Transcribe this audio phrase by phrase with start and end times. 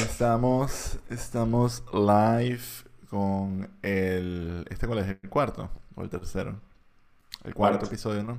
[0.00, 2.60] Estamos, estamos live
[3.10, 4.64] con el.
[4.70, 5.08] ¿Este cuál es?
[5.08, 6.60] ¿El cuarto o el tercero?
[7.44, 7.86] El cuarto, Cuarto.
[7.86, 8.38] episodio, ¿no?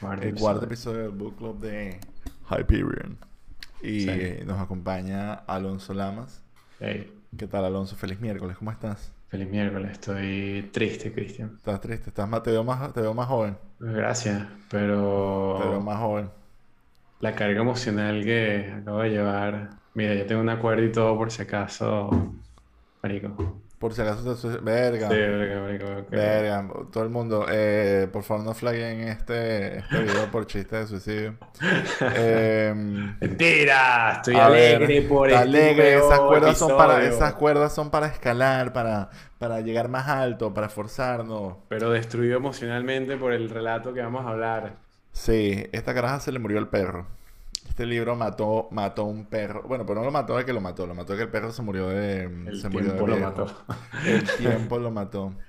[0.00, 0.98] Cuarto el cuarto episodio.
[1.02, 1.98] del Book Club de
[2.50, 3.18] Hyperion.
[3.82, 4.44] Y Sí.
[4.46, 6.42] nos acompaña Alonso Lamas.
[6.80, 7.96] Hey, ¿Qué tal, Alonso?
[7.96, 9.10] Feliz miércoles, ¿cómo estás?
[9.32, 11.60] Feliz miércoles, estoy triste, Cristian.
[11.60, 12.10] ¿Estás triste?
[12.10, 13.58] ¿Estás más, te, veo más, te veo más joven.
[13.78, 14.48] Gracias,
[15.54, 16.30] Te veo pero más joven.
[17.20, 19.80] la carga emocional que acabo de llevar.
[19.94, 22.10] Mira, yo tengo un acuerdo y todo por si acaso.
[23.02, 23.61] Marico.
[23.82, 24.58] Por si acaso te...
[24.58, 25.08] Verga.
[25.10, 25.16] Sí,
[25.60, 30.46] marico, que- Verga, todo el mundo, eh, por favor no flaguen este, este video por
[30.46, 31.34] chiste de suicidio.
[32.16, 37.74] Em, Mentira, estoy ver, alegre por está este alegre, esas cuerdas son para, esas cuerdas
[37.74, 41.56] son para escalar, para, para llegar más alto, para esforzarnos.
[41.68, 44.76] Pero destruido emocionalmente por el relato que vamos a hablar.
[45.10, 47.08] Sí, esta caraja se le murió el perro.
[47.68, 49.62] Este libro mató, mató un perro.
[49.62, 51.52] Bueno, pero no lo mató de que lo mató, lo mató de que el perro
[51.52, 53.46] se murió de, El se murió de tiempo lo mató.
[54.04, 55.34] El tiempo lo mató.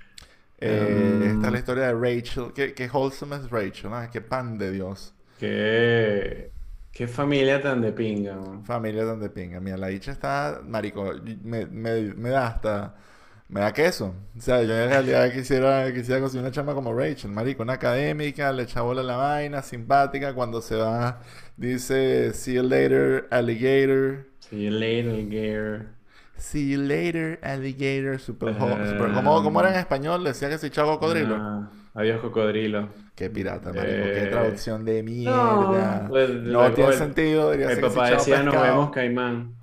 [0.66, 2.52] Eh, esta es la historia de Rachel.
[2.54, 4.10] Qué, qué wholesome es Rachel, ¿no?
[4.10, 5.12] Qué pan de Dios.
[5.38, 6.52] Qué,
[6.90, 8.64] qué familia tan de pinga, man.
[8.64, 9.60] Familia tan de pinga.
[9.60, 11.12] Mira, la dicha está, marico,
[11.42, 12.94] me, me, me da hasta,
[13.48, 14.14] me da queso.
[14.36, 18.52] O sea, yo en realidad quisiera, quisiera conseguir una chama como Rachel, marico, una académica,
[18.52, 21.20] le echa bola la vaina, simpática, cuando se va,
[21.56, 24.26] dice, see you later, alligator.
[24.40, 25.86] See you later, gear.
[26.36, 28.54] See you later, alligator, super, Eh,
[28.90, 30.24] super- ¿cómo, cómo era en español?
[30.24, 31.36] Decía que se echaba cocodrilo.
[31.38, 32.88] Ah, adiós, cocodrilo.
[33.14, 36.00] Qué pirata, marico, qué Eh, traducción de mierda.
[36.02, 39.54] No, pues, No tiene el- sentido, debería El papá decía, nos vemos, caimán.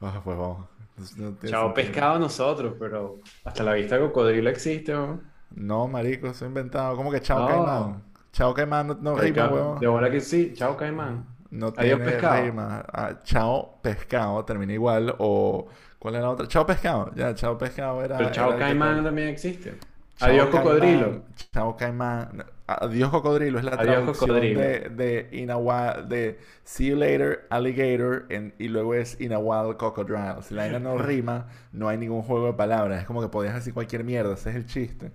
[0.00, 0.67] Ah, pues vamos.
[1.16, 5.22] No Chao pescado nosotros, pero hasta la vista cocodrilo existe, weón.
[5.50, 6.96] No, marico, eso es inventado.
[6.96, 7.46] ¿Cómo que chao No.
[7.46, 8.02] caimán?
[8.32, 9.78] Chao caimán no, no rima, huevón.
[9.78, 11.26] De bola que sí, chao caimán.
[11.50, 12.42] No Adiós, tiene pescado.
[12.42, 12.84] rima.
[12.92, 15.14] Ah, chao pescado termina igual.
[15.18, 16.46] O ¿cuál es la otra?
[16.46, 17.10] Chao pescado.
[17.14, 18.18] Ya, chao pescado era.
[18.18, 19.78] Pero chao era caimán también existe.
[20.16, 21.22] Chao Adiós, cocodrilo.
[21.52, 22.44] Chao caimán.
[22.70, 24.60] Adiós cocodrilo es la Adiós, traducción cocodrilo.
[24.60, 30.42] de, de Inahual, de See you later alligator en- y luego es Inahual crocodile.
[30.42, 33.00] Si la vaina no rima, no hay ningún juego de palabras.
[33.00, 34.34] Es como que podías decir cualquier mierda.
[34.34, 35.12] Ese es el chiste.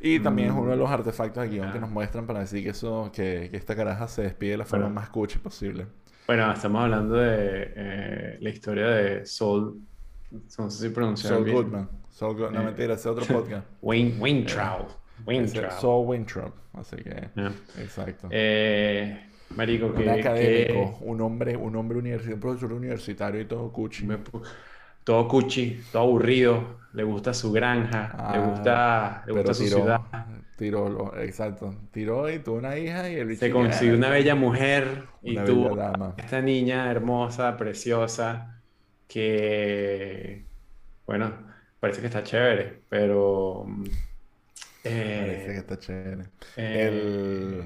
[0.00, 1.80] Y también es uno de los artefactos de guion que Mm.
[1.80, 4.84] Nos muestran para decir que eso, que, que esta caraja se despide de la forma
[4.86, 5.00] Bueno.
[5.00, 5.86] más cuchi posible.
[6.28, 9.80] Bueno, estamos hablando de eh, la historia de Saul.
[10.30, 11.56] No sé si pronunciaron Saul bien.
[11.56, 11.88] Goodman.
[12.10, 12.64] Saul Good- No, Eh.
[12.66, 13.66] mentira, ese es otro podcast.
[13.82, 14.86] Wayne, Weintraub.
[14.86, 15.70] Ese Weintraub.
[15.80, 16.54] Saul Winthrop.
[16.74, 17.52] Así que, Ya.
[17.82, 18.28] exacto.
[18.30, 19.18] Eh,
[19.50, 24.06] marico, un que, académico, un hombre, un hombre universitario, un profesor universitario y todo cuchi.
[24.06, 24.18] Me
[25.04, 29.76] Todo cuchi, todo aburrido, le gusta su granja, le Ah, gusta, le gusta su tiró,
[29.76, 30.00] ciudad.
[30.56, 31.74] tiró, lo- exacto.
[31.92, 35.76] Tiró y tuvo una hija y el bicho Se consiguió una bella mujer y tuvo
[35.76, 36.14] dama.
[36.16, 38.62] esta niña hermosa, preciosa,
[39.06, 40.46] que,
[41.06, 41.32] bueno,
[41.80, 43.66] parece que está chévere, pero
[44.84, 46.30] eh, Parece que está chévere.
[46.56, 47.64] eh, El,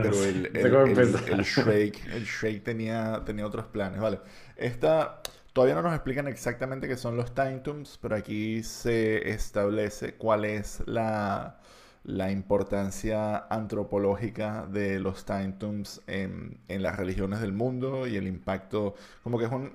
[0.00, 4.20] pero el, el, el Shrek, el Shrek tenía, tenía otros planes, ¿vale?
[4.56, 5.22] Esta,
[5.52, 10.44] todavía no nos explican exactamente qué son los Time Tombs, pero aquí se establece cuál
[10.44, 11.58] es la,
[12.04, 18.26] la importancia antropológica de los Time Tombs en, en las religiones del mundo y el
[18.26, 19.72] impacto, como que es un...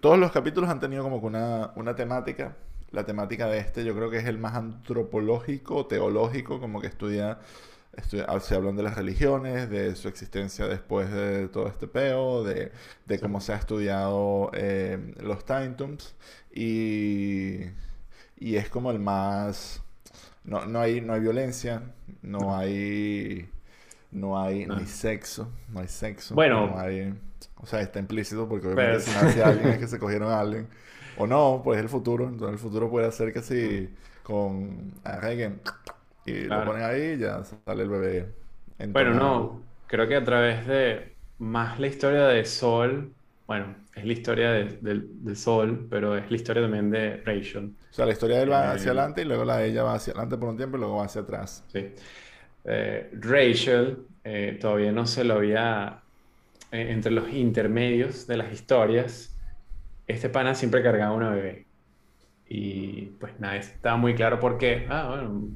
[0.00, 2.56] Todos los capítulos han tenido como que una, una temática.
[2.92, 7.38] La temática de este yo creo que es el más antropológico, teológico, como que estudia,
[7.96, 12.44] estudia- ah, se hablan de las religiones, de su existencia después de todo este peo,
[12.44, 12.70] de,
[13.06, 16.14] de cómo se ha estudiado eh, los Time Tombs
[16.54, 17.60] y,
[18.38, 19.82] y es como el más...
[20.44, 21.82] No, no hay, no hay violencia,
[22.22, 23.48] no hay...
[24.10, 24.76] No hay No.
[24.76, 26.66] ni sexo, no hay sexo, Bueno.
[26.66, 27.14] no hay...
[27.56, 30.68] O sea, está implícito porque Pero- obviamente si alguien es que se cogieron a alguien.
[31.14, 32.24] O no, pues es el futuro.
[32.28, 35.60] Entonces el futuro puede hacer que si con arreguen
[36.24, 38.34] y lo ponen ahí ya sale el bebé.
[38.92, 39.14] Bueno, entonado.
[39.14, 43.16] no, creo que a través de más la historia de Sol,
[43.46, 47.76] bueno, es la historia de, del- de Sol, pero es la historia también de Rachel.
[47.90, 49.84] O sea, la historia de él va Eh, hacia adelante y luego la de ella
[49.84, 51.64] va hacia adelante por un tiempo y luego va hacia atrás.
[51.66, 51.94] Sí.
[52.64, 56.04] Eh, Rachel eh, todavía no se lo había,
[56.72, 59.31] eh, entre los intermedios de las historias,
[60.06, 61.66] este pana siempre cargaba una bebé.
[62.48, 64.86] Y pues nada, estaba muy claro por qué.
[64.88, 65.48] Ah, bueno,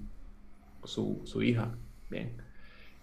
[0.85, 1.75] su, su hija.
[2.11, 2.37] Bien.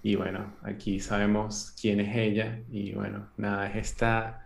[0.01, 2.59] Y bueno, aquí sabemos quién es ella.
[2.71, 4.43] Y bueno, nada, es esta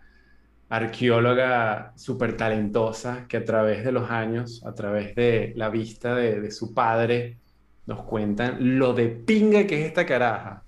[0.69, 6.51] arqueóloga súper talentosa que a través de los años, a través de la vista de,
[6.51, 7.37] su padre,
[7.85, 10.63] nos cuentan lo de pinga que es esta caraja.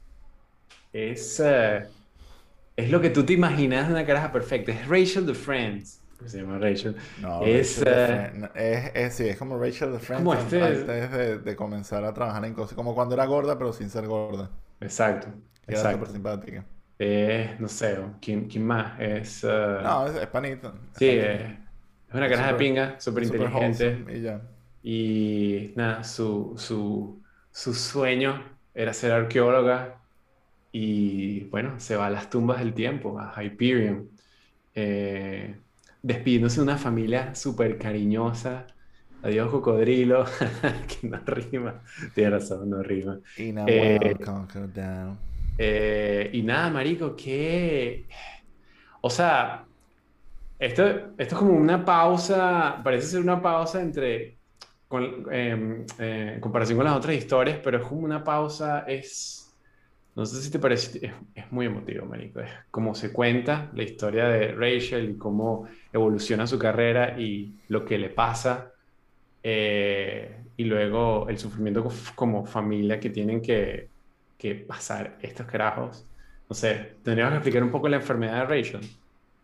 [0.93, 1.85] Es, eh,
[2.75, 4.71] es lo que tú te imaginas de una caraja perfecta.
[4.71, 6.01] Es Rachel de Friends.
[6.25, 6.95] Se llama Rachel.
[7.15, 10.57] No, es, Rachel eh, Friend- es, es, sí, es como Rachel de Friends como este-
[10.59, 14.07] antes de, de comenzar a trabajar en cosas, como cuando era gorda pero sin ser
[14.07, 14.49] gorda.
[14.79, 15.33] exacto,
[15.67, 16.11] Y era súper exacto.
[16.11, 16.65] simpática.
[16.97, 18.99] Es, no sé, ¿quién, quién más?
[19.01, 20.73] Es, eh, No, es, panita.
[20.91, 21.65] sí, es eh,
[22.07, 24.09] es una caraja de pinga, súper inteligente.
[24.09, 24.41] y ya.
[24.81, 30.05] Y nada, su, su, su sueño era ser arqueóloga
[30.71, 34.11] y bueno, se va a las tumbas del tiempo, a Hyperion,
[34.75, 35.61] eh,
[36.01, 38.67] despidiéndose de una familia súper cariñosa.
[39.21, 40.25] Adiós, cocodrilo,
[40.87, 41.81] que no rima.
[42.13, 43.19] Tienes razón, no rima.
[43.37, 44.15] In a Eh,
[44.73, 45.19] down.
[45.57, 48.07] Eh, y nada, marico, que...
[49.01, 49.65] O sea,
[50.59, 54.39] esto, esto es como una pausa, parece ser una pausa entre,
[54.87, 59.38] con, em, eh, en comparación con las otras historias, pero es como una pausa, es,
[60.15, 64.27] no sé si te parece, es, muy emotivo, marico, es como se cuenta la historia
[64.27, 68.71] de Rachel y cómo evoluciona su carrera y lo que le pasa,
[69.43, 73.91] eh, y luego el sufrimiento co- como familia que tienen que,
[74.37, 76.09] que pasar estos carajos.
[76.49, 78.81] No sé, tendríamos que explicar un poco la enfermedad de Rachel,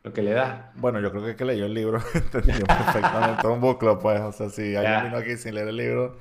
[0.06, 0.72] lo que le da.
[0.76, 4.22] Bueno, yo creo que el que leyó el libro entendió perfectamente un bucle, pues.
[4.22, 6.16] O sea, si alguien vino aquí sin leer el libro.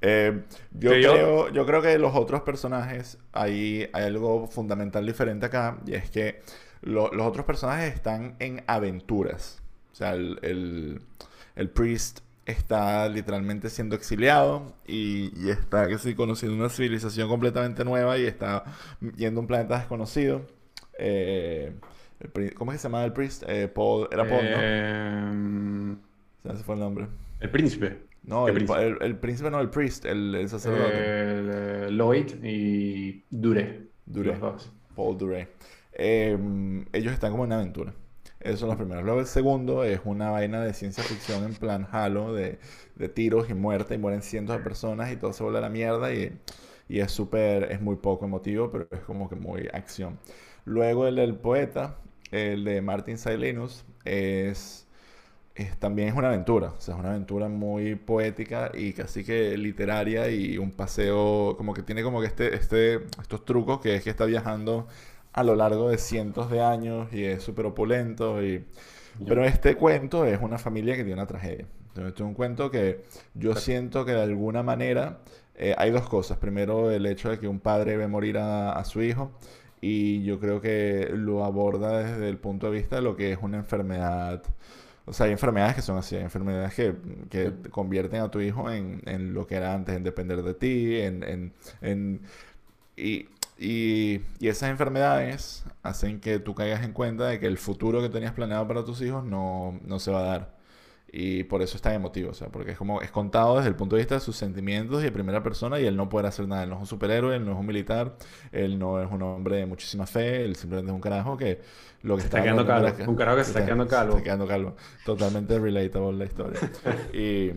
[0.00, 0.42] eh,
[0.72, 5.46] yo Pero yo- creo, yo creo que los otros personajes, hay, hay algo fundamental diferente
[5.46, 6.40] acá, y es que
[6.82, 9.62] lo- los otros personajes están en aventuras.
[9.92, 11.00] O sea, el, el,
[11.56, 17.84] el priest está literalmente siendo exiliado y, y está que sí, conociendo una civilización completamente
[17.84, 18.62] nueva y está
[19.16, 20.42] yendo a un planeta desconocido.
[20.98, 21.74] Eh,
[22.20, 23.42] el ¿cómo es que se llama el priest?
[23.46, 24.56] Eh, Paul, era Paul, ¿no?
[24.60, 25.96] Em,
[26.42, 27.06] Se me fue el nombre.
[27.40, 27.98] el príncipe.
[28.22, 28.86] No, ¿Qué el, príncipe?
[28.86, 30.90] el- el príncipe no, el priest, el, sacerdote.
[30.92, 33.82] Eh, Lloyd y Dure.
[34.04, 34.36] Dure.
[34.94, 35.46] Paul Duray.
[35.92, 36.36] Eh,
[36.92, 37.92] ellos están como en una aventura.
[38.40, 39.04] Esos son los primeros.
[39.04, 42.58] Luego el segundo es una vaina de ciencia ficción en plan Halo, de,
[42.96, 45.68] de tiros y muerte, y mueren cientos de personas y todo se vuelve a la
[45.70, 46.32] mierda y,
[46.88, 50.18] y es súper, es muy poco emotivo, pero es como que muy acción.
[50.64, 51.98] Luego el del poeta,
[52.30, 54.86] el de Martin Silenus, es,
[55.54, 56.70] es- también es una aventura.
[56.76, 61.74] O sea, es una aventura muy poética y casi que literaria y un paseo, como
[61.74, 64.86] que tiene como que este, este, estos trucos que es que está viajando
[65.32, 68.42] a lo largo de cientos de años y es súper opulento.
[68.44, 68.64] Y...
[69.26, 71.66] Pero este cuento es una familia que tiene una tragedia.
[71.88, 73.02] Entonces, este es un cuento que
[73.34, 75.20] yo siento que de alguna manera
[75.58, 76.38] eh, hay dos cosas.
[76.38, 79.32] Primero, el hecho de que un padre ve morir a, a su hijo
[79.80, 83.38] y yo creo que lo aborda desde el punto de vista de lo que es
[83.42, 84.42] una enfermedad.
[85.04, 86.94] O sea, hay enfermedades que son así, hay enfermedades que,
[87.30, 90.54] que te convierten a tu hijo en, en lo que era antes, en depender de
[90.54, 92.20] ti, en, en, en-
[92.96, 93.28] y,
[93.58, 98.08] y, y esas enfermedades hacen que tú caigas en cuenta de que el futuro que
[98.08, 100.55] tenías planeado para tus hijos no, no se va a dar.
[101.18, 103.74] Y por eso es tan emotivo, o sea, porque es como, es contado desde el
[103.74, 106.46] punto de vista de sus sentimientos y de primera persona y él no puede hacer
[106.46, 106.64] nada.
[106.64, 108.16] Él no es un superhéroe, él no es un militar,
[108.52, 111.62] él no es un hombre de muchísima fe, él simplemente es un carajo que
[112.02, 114.12] lo que Se está está quedando calvo, un carajo que se está quedando calvo.
[114.12, 114.76] Se está quedando calvo.
[115.06, 116.60] Totalmente relatable la historia.
[117.14, 117.50] Y,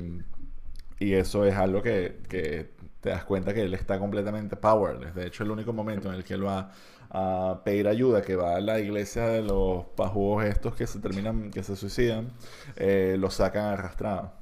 [1.00, 2.70] y eso es algo que, que
[3.02, 5.16] te das cuenta que él está completamente powerless.
[5.16, 6.72] De hecho, el único momento en el que él va
[7.10, 11.50] a pedir ayuda, que va a la iglesia de los pajugos estos que se terminan,
[11.52, 12.32] que se suicidan,
[12.76, 14.34] eh, lo sacan arrastrado.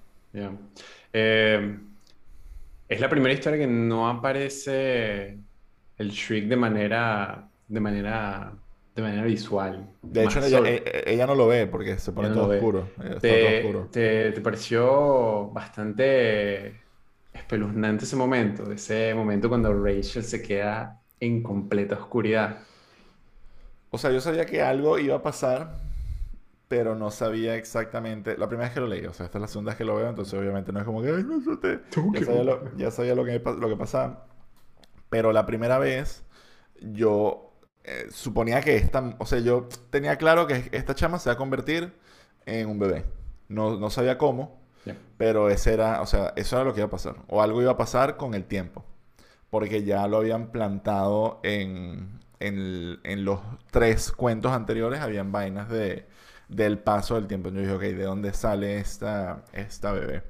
[1.14, 1.80] Eh,
[2.90, 5.38] es la primera historia que no aparece
[5.98, 8.54] el Shriek de manera, de manera,
[8.98, 9.90] de manera visual.
[10.02, 12.52] De hecho, ella, sobre- e- e- ella no lo ve porque se pone no todo
[12.54, 12.90] oscuro.
[13.04, 13.90] eh, Está todo ¿Te, oscuro.
[13.92, 16.82] te- te pareció bastante
[17.34, 18.72] espeluznante ese momento?
[18.72, 22.60] Ese momento cuando Rachel se queda en completa oscuridad.
[23.90, 25.80] O sea, yo sabía que algo iba a pasar,
[26.68, 28.38] pero no sabía exactamente.
[28.38, 29.96] La primera vez que lo leí, o sea, esta es la segunda vez que lo
[29.96, 31.82] veo, entonces obviamente no es como que, ay, asusté.
[32.12, 34.28] Ya sabía lo, ya sabía lo que, lo que pasaba.
[35.10, 36.24] Pero la primera vez,
[36.82, 37.47] yo
[37.88, 41.38] eh, suponía que esta, o sea, yo tenía claro que esta chama se va a
[41.38, 41.94] convertir
[42.46, 43.06] en un bebé.
[43.50, 44.62] No, no sabía cómo,
[45.18, 47.16] pero ese era, o sea, eso era lo que iba a pasar.
[47.28, 48.86] O algo iba a pasar con el tiempo.
[49.50, 53.40] Porque ya lo habían plantado en, en, en los
[53.72, 56.06] tres cuentos anteriores, habían vainas de,
[56.50, 57.50] del paso del tiempo.
[57.50, 60.24] Yo dije, ok, ¿de dónde sale esta, esta bebé?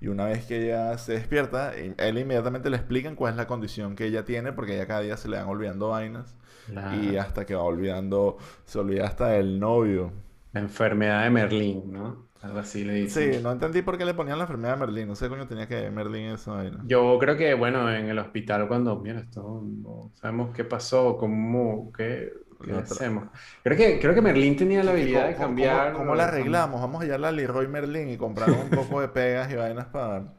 [0.00, 3.96] Y una vez que ella se despierta, él inmediatamente le explican cuál es la condición
[3.96, 6.36] que ella tiene, porque ya cada día se le van olvidando vainas.
[6.68, 10.12] La, Y hasta que va olvidando, se olvida hasta del novio.
[10.52, 12.28] la enfermedad de Merlín, ¿no?
[12.42, 13.32] Algo así le dicen.
[13.34, 15.08] Sí, no entendí por qué le ponían la enfermedad de Merlín.
[15.08, 16.70] No sé coño tenía que ver Merlín eso ahí.
[16.70, 16.86] ¿no?
[16.86, 21.92] Yo creo que, bueno, en el hospital cuando, mira, esto no sabemos qué pasó, cómo,
[21.92, 22.32] qué,
[22.62, 23.30] qué La hacemos.
[23.62, 25.92] Creo que, creo que Merlín tenía la ¿Y habilidad de cambiar.
[25.92, 26.80] cómo la arreglamos?
[26.80, 30.32] Vamos a llevarla a Leroy Merlin y comprar un poco de pegas y vainas para...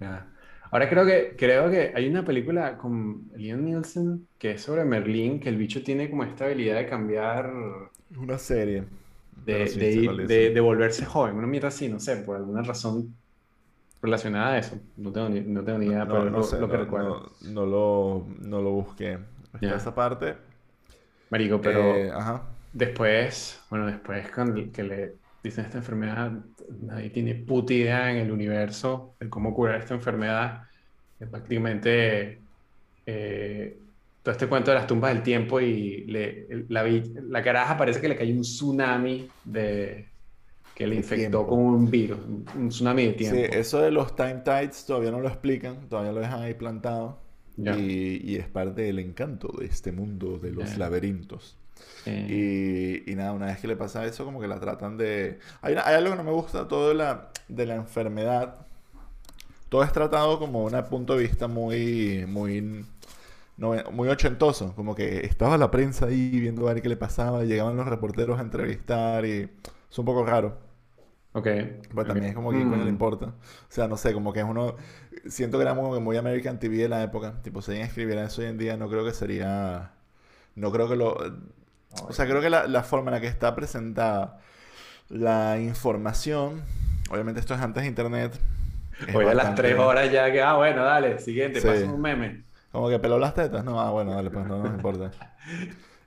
[0.00, 0.35] Ya.
[0.76, 5.40] Ahora creo que, creo que hay una película con Liam Nielsen que es sobre Merlín,
[5.40, 7.50] que el bicho tiene como esta habilidad de cambiar,
[8.16, 8.84] Una serie.
[9.30, 13.16] de, sí, ir- de, volverse joven, una mierda así, no sé, por alguna razón
[14.02, 14.80] relacionada a eso.
[14.96, 16.84] No tengo ni, no tengo ni idea, No, pero no lo, sé, lo que no,
[16.84, 17.26] recuerdo.
[17.40, 19.18] no- lo, no lo busqué.
[19.54, 20.36] Está esa parte.
[21.30, 22.42] Marico, pero Eh, ajá.
[22.72, 26.32] después, bueno, después con el que le dicen esta enfermedad,
[26.82, 30.62] nadie tiene puta idea en el universo de cómo curar esta enfermedad.
[31.18, 32.46] Es prácticamente
[33.06, 33.82] eh,
[34.22, 38.08] todo este cuento de las tumbas del tiempo y le- la, la caraja parece que
[38.08, 40.12] le cayó un tsunami de,
[40.74, 43.52] que le infectó con un virus, un, un tsunami de Sí, tiempo.
[43.52, 47.24] eso de los time tides todavía no lo explican, todavía lo dejan ahí plantado.
[47.56, 47.74] Ya.
[47.78, 50.78] Y, y es parte del encanto de este mundo de los Ya.
[50.78, 51.58] laberintos.
[52.04, 52.12] Sí.
[52.26, 55.38] Y, y nada, una vez que le pasa eso, como que la tratan de...
[55.62, 58.66] Hay, una- hay algo que no me gusta todo de la, de la enfermedad.
[59.68, 62.86] Todo es tratado como un punto de vista muy, muy,
[63.58, 64.74] no, muy ochentoso.
[64.76, 67.86] Como que estaba la prensa ahí viendo a ver qué le pasaba, y llegaban los
[67.88, 69.50] reporteros a entrevistar y
[69.90, 70.58] es un poco raro.
[71.32, 71.46] Ok.
[71.94, 72.06] Pero ok.
[72.06, 72.90] también es como que coño le Mm.
[72.90, 73.26] importa.
[73.26, 73.32] O
[73.68, 74.76] sea, no sé, como que es uno.
[75.28, 77.40] Siento que era como que muy American TV de la época.
[77.42, 79.92] Tipo, si alguien escribiera eso hoy en día, no creo que sería.
[80.56, 81.16] No creo que lo.
[82.08, 84.38] O sea, creo que la, la forma en la que está presentada
[85.08, 86.62] la información.
[87.10, 88.38] Obviamente, esto es antes de internet.
[89.14, 91.66] Hoy a las tres horas ya que, ah, bueno, dale, siguiente, Sí.
[91.66, 92.42] pasa un meme.
[92.72, 93.64] Como que peló las tetas.
[93.64, 95.10] No, ah, bueno, dale, pues no nos importa.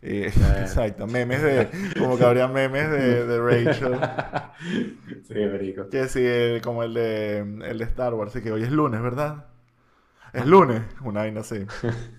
[0.02, 1.68] Y- exacto, memes de.
[2.00, 4.00] Como que habría memes de, de Rachel.
[5.28, 5.90] Sí, verico.
[5.90, 9.02] Que sí, el- como el de, el de Star Wars, así que hoy es lunes,
[9.02, 9.46] ¿verdad?
[10.32, 11.66] Es lunes, una vaina así.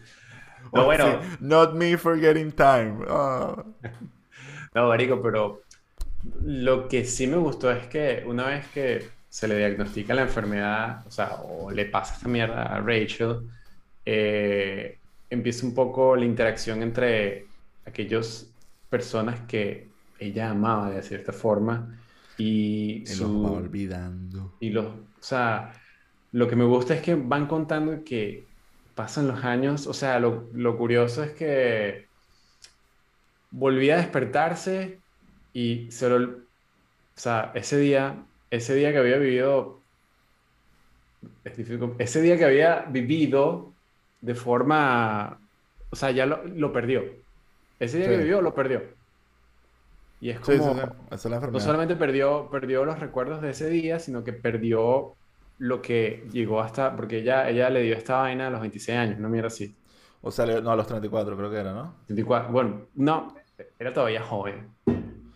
[0.73, 1.21] No, bueno.
[1.23, 3.05] sí, not me forgetting time.
[3.09, 3.65] Ah.
[4.73, 5.63] No, marico, pero
[6.45, 11.05] lo que sí me gustó es que una vez que se le diagnostica la enfermedad,
[11.07, 13.49] o sea, o le pasa esta mierda a Rachel,
[14.05, 14.99] eh,
[15.29, 17.47] empieza un poco la interacción entre
[17.87, 18.49] aquellas
[18.89, 19.89] personas que
[20.19, 21.99] ella amaba de cierta forma
[22.37, 24.55] y los va olvidando.
[24.61, 25.73] Y los, o sea,
[26.33, 28.47] lo que me gusta es que van contando que
[28.95, 32.11] pasan los años, o sea, lo, lo curioso es que
[33.51, 35.05] volví a despertarse
[35.53, 36.43] y se lo, o
[37.17, 39.87] sea, ese día, ese día que había vivido,
[41.45, 43.77] es difícil, ese día que había vivido
[44.21, 45.41] de forma,
[45.91, 47.03] o sea, ya lo, lo perdió.
[47.79, 48.83] Ese día que vivió, lo perdió.
[50.19, 50.81] Y es Sí, como, sí.
[51.11, 55.19] Esa es la no solamente perdió, perdió los recuerdos de ese día, sino que perdió
[55.61, 59.19] lo que llegó hasta, porque ella, ella le dio esta vaina a los 26 años,
[59.21, 59.77] no mira así.
[60.23, 61.95] O sea, no, a los 34 creo que era, ¿no?
[62.09, 63.35] 24, bueno, no,
[63.79, 64.69] era todavía joven.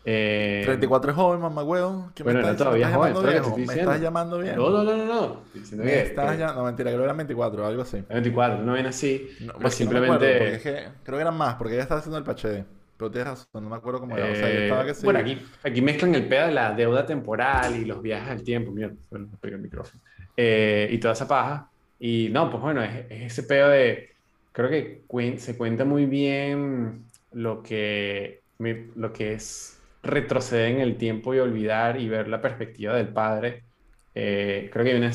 [0.07, 2.11] Eh, 34 es joven, mamá huevo.
[2.15, 4.39] ¿Qué me Bueno, era estás, me todavía estás joven, que te estoy ¿Me estás llamando
[4.39, 4.57] bien?
[4.57, 5.43] No, no, no, no, no.
[5.55, 8.03] Estoy Me que, estás que- ya- No, mentira, creo que eran 24, algo así.
[8.11, 9.29] 24, no ven así.
[9.41, 10.55] No, pero que no acuerdo, simplemente.
[10.57, 12.65] es que creo que eran más, porque ella estaba haciendo el pachede.
[12.99, 14.31] Pero tienes razón, no me acuerdo cómo era.
[14.31, 15.05] O sea, yo Eh, estaba que sí.
[15.05, 18.71] bueno, aquí, aquí mezclan el pedo de la deuda temporal y los viajes al tiempo.
[18.73, 20.01] Mierda, se me pegó el micrófono.
[20.37, 21.73] Eh, y toda esa paja.
[21.99, 24.11] Y no, pues bueno, es, es ese pedo de.
[24.53, 30.97] Creo que cuen- se cuenta muy bien lo que, lo que es retroceder en el
[30.99, 33.65] tiempo y olvidar y ver la perspectiva del padre.
[34.15, 35.11] Eh, creo que hay una,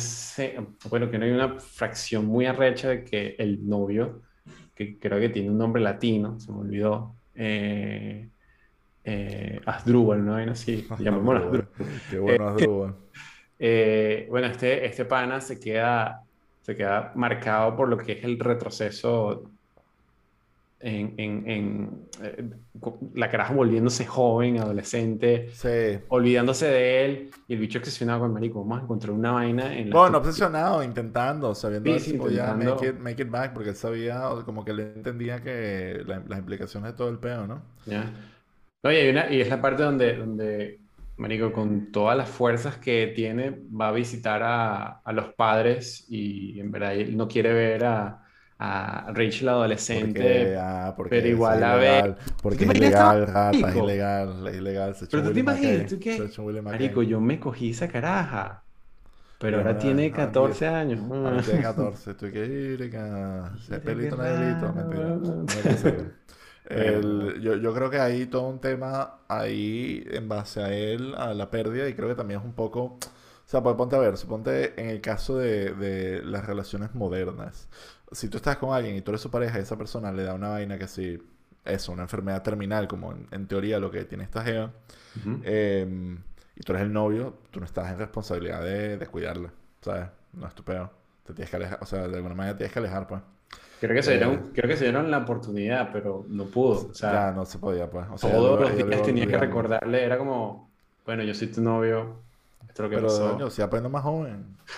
[0.90, 4.24] bueno, que no hay una fracción muy arrecha de que el novio,
[4.76, 8.30] que creo que tiene un nombre latino, se me olvidó, eh,
[9.04, 10.36] eh, Asdrúbal, ¿no?
[10.38, 11.70] Así, llamémoslo Asdrúbal.
[11.74, 12.04] Asdrúbal.
[12.08, 12.98] Qué bueno, Asdrúbal.
[13.60, 16.24] Eh, bueno, este, este pana se queda,
[16.62, 19.52] se queda marcado por lo que es el retroceso
[20.80, 22.50] en, en, en, eh,
[23.14, 25.70] la caraja volviéndose joven, adolescente, Sí.
[26.08, 28.62] olvidándose de él y el bicho obsesionado con marico.
[28.62, 32.54] Vamos a encontrar una vaina en la Bueno, obsesionado, intentando, sabiendo Sí, si sí, podía
[32.54, 32.56] intentando.
[32.56, 36.40] make it, make it back, porque él sabía, como que él entendía que la- las
[36.40, 37.64] implicaciones de todo el peo, ¿no?
[37.86, 38.14] ¿ya?
[38.84, 40.82] No, y, hay una, y es la parte donde, donde,
[41.20, 46.60] marico, con todas las fuerzas que tiene, va a visitar a, a los padres y
[46.60, 48.24] en verdad él no quiere ver a,
[48.58, 50.20] a Rachel adolescente.
[50.20, 54.56] Porque, ah, porque pero igual a ver- porque ¿Te es ilegal, rata, es ilegal, es
[54.56, 56.16] ilegal, se Pero tú te imaginas, ¿tú qué?
[56.72, 58.64] Marico, yo me cogí esa caraja.
[59.40, 61.00] Pero ahora ahora- tiene ahora 14 tiene- años.
[61.12, 62.78] Ahora tiene 14, estoy que ir,
[63.70, 64.74] que pelito raro.
[64.74, 65.96] mentira.
[66.70, 71.34] El- yo, yo creo que hay todo un tema ahí en base a él, a
[71.34, 73.00] la pérdida, y creo que también es un poco, o
[73.46, 77.68] sea, pues ponte a ver, suponte en el caso de, de las relaciones modernas,
[78.12, 80.34] si tú estás con alguien y tú eres su pareja y esa persona le da
[80.36, 81.20] una vaina que sí,
[81.66, 84.44] eso, una enfermedad terminal, como en, en teoría lo que tiene esta
[85.16, 85.44] Ujú.
[85.44, 86.18] eh,
[86.56, 90.08] y tú eres el novio, tú no estás en responsabilidad de, de cuidarla, ¿sabes?
[90.34, 90.90] No es tu peor.
[91.26, 93.22] Te tienes que alejar, o sea, de alguna manera tienes que alejar, pues.
[93.80, 96.90] Creo que se Eh, dieron, creo que se dieron la oportunidad, pero no pudo.
[96.90, 98.06] O sea, ya no se podía, pues.
[98.12, 100.70] O sea, todos los días tenía que recordarle, era como,
[101.06, 102.18] bueno, yo soy tu novio,
[102.68, 103.32] esto es lo que Pero, pasó.
[103.32, 104.58] coño, si aprendo más joven.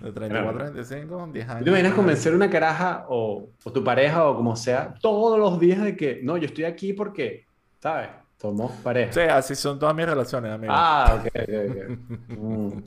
[0.00, 1.58] De 34 a 35, 10 años.
[1.58, 5.58] ¿Tú te imaginas convencer una caraja o, o tu pareja o como sea todos los
[5.60, 7.44] días de que, no, yo estoy aquí porque,
[7.80, 8.08] ¿sabes?
[8.40, 9.12] Somos pareja.
[9.12, 10.72] Sí, así son todas mis relaciones, amigo.
[10.74, 11.98] Ah, ok, ok, ok.
[12.38, 12.82] Mm.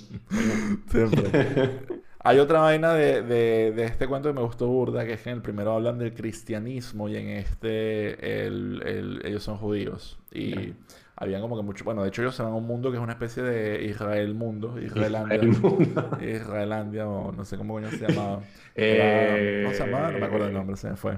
[0.90, 1.82] Siempre.
[2.26, 5.30] Hay otra vaina de, de, de este cuento que me gustó burda, que es que
[5.30, 10.18] en el primero hablan del cristianismo y en este el- el- ellos son judíos.
[10.32, 10.74] Y.
[11.18, 11.84] habían como que mucho...
[11.84, 14.34] Bueno, de hecho ellos se van a un mundo que es una especie de Israel
[14.34, 15.42] mundo, Israelandia.
[15.42, 16.10] Mundo.
[16.22, 18.42] Israelandia o no sé cómo coño se llamaba.
[18.78, 20.12] Eh, Era- ¿Cómo se llamaba?
[20.12, 21.18] No me acuerdo el nombre, se me fue.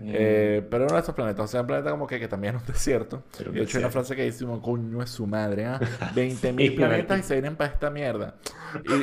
[0.00, 2.56] Eh, pero era uno de estos planetas, o sea, un planeta como que, que también
[2.56, 3.22] es un desierto.
[3.36, 5.78] Pero de hecho, hay una frase que dice, coño es su madre, ¿ah?
[6.14, 8.36] 20.000 Sí, planetas y se vienen para esta mierda.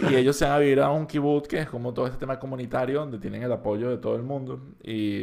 [0.10, 2.17] Y, y ellos se van a vivir a un kibbutz, que es como todo este
[2.17, 4.60] tema comunitario, donde tienen el apoyo de todo el mundo.
[4.83, 5.21] Y,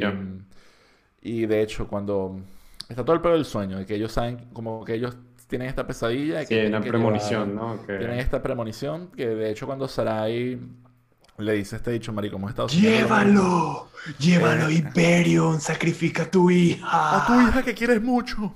[1.20, 2.40] y de hecho, cuando
[2.88, 5.16] está todo el pedo del sueño, de que ellos saben, como que ellos
[5.46, 7.86] tienen esta pesadilla, de Sí, que una que premonición, llevar- ¿no?
[7.86, 10.58] Que- tienen esta premonición, que de hecho cuando Sarai
[11.38, 12.94] le dice este dicho, marico, Estados Unidos...
[13.00, 16.86] Llévalo, llévalo, Hyperion, sacrifica a tu hija.
[17.22, 18.52] A tu hija que quieres mucho.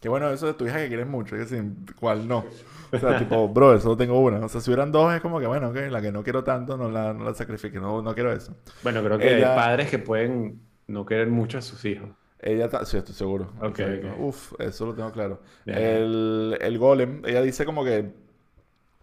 [0.00, 1.36] Qué bueno eso de tu hija que quieres mucho.
[1.36, 1.64] Es decir,
[1.98, 2.44] ¿cuál no?
[2.92, 4.44] O sea, tipo, bro, solo tengo una.
[4.44, 6.90] O sea, si hubieran dos, es como que, bueno, la que no quiero tanto, no
[6.90, 7.78] la, no la sacrifique.
[7.80, 8.54] No, no quiero eso.
[8.82, 12.10] Bueno, creo que Ella- hay padres que pueden no querer mucho a sus hijos.
[12.42, 13.52] Ella, ta- sí, estoy seguro.
[13.60, 14.08] Ok, Exacto.
[14.14, 14.20] ok.
[14.20, 15.40] Uf, eso lo tengo claro.
[15.64, 18.12] El, el golem, ella dice como que,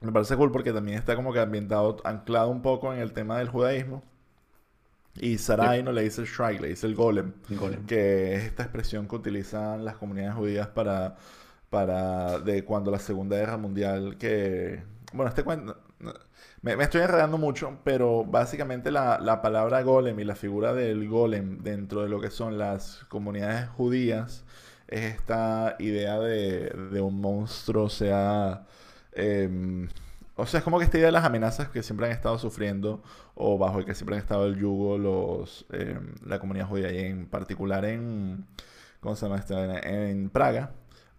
[0.01, 3.37] me parece cool porque también está como que ambientado, anclado un poco en el tema
[3.39, 4.03] del judaísmo.
[5.19, 7.33] Y Sarai no le dice el shrike, le dice el golem.
[7.49, 7.85] Golem.
[7.85, 11.17] que es esta expresión que utilizan las comunidades judías para,
[11.69, 15.77] para de cuando la Segunda Guerra Mundial, que, bueno, este cuento,
[16.61, 21.59] me, estoy enredando mucho, pero básicamente la, la palabra golem y la figura del golem
[21.59, 24.45] dentro de lo que son las comunidades judías
[24.87, 28.65] es esta idea de, de un monstruo, o sea,
[29.13, 29.87] em,
[30.35, 33.03] o sea, es como que esta idea de las amenazas que siempre han estado sufriendo
[33.35, 36.99] o bajo el que siempre han estado el yugo los, em, la comunidad judía y
[37.05, 38.45] en particular en,
[38.99, 39.79] ¿cómo se llama vaina?
[39.79, 40.71] En Praga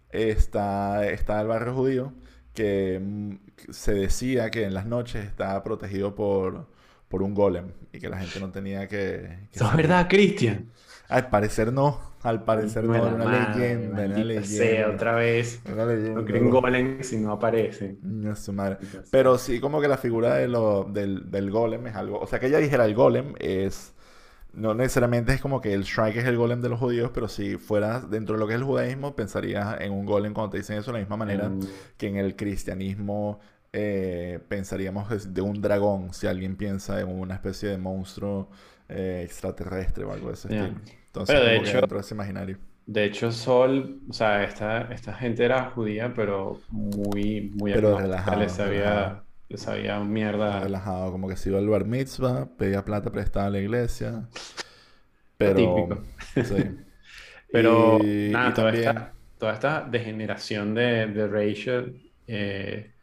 [0.09, 2.13] está, está el barrio judío
[2.53, 3.35] que mm,
[3.69, 6.67] se decía que en las noches estaba protegido por,
[7.07, 9.47] por un golem y que la gente no tenía que...
[9.51, 10.71] que es verdad, Cristian.
[11.09, 14.47] Al parecer no, al parecer no, era una madre, leyenda, una leyenda.
[14.47, 15.61] sea, otra vez.
[15.71, 16.21] Una leyenda.
[16.21, 17.99] No creen golem si no aparecen.
[18.03, 18.77] Ño, su madre.
[19.09, 22.19] Pero sí, como que la figura de lo, del, del golem es algo.
[22.19, 23.93] O sea, que ella dijera el golem es.
[24.53, 27.57] No necesariamente es como que el Shrike es el golem de los judíos, pero si
[27.57, 30.77] fueras dentro de lo que es el judaísmo, pensarías en un golem cuando te dicen
[30.77, 31.61] eso de la misma manera Mm.
[31.97, 33.39] que en el cristianismo
[33.73, 38.49] eh, pensaríamos de- un dragón, si alguien piensa en una especie de monstruo
[38.89, 40.75] eh, extraterrestre o algo de ese estilo.
[41.05, 42.57] Entonces, Pero de hecho- dentro de ese imaginario.
[42.85, 47.97] De hecho, Sol, o sea, esta, esta gente era judía, pero muy, muy Pero
[48.37, 50.61] Les sabía, les sabía mierda.
[50.61, 54.27] relajado, como que se iba al bar mitzvah, pedía plata prestada a la iglesia.
[55.37, 56.03] Pero, típico.
[56.55, 56.77] sí.
[57.51, 62.93] Pero Y- nada, y toda también- esta, toda esta degeneración de, de Rachel, eh,